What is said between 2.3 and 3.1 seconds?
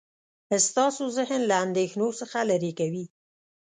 لرې کوي.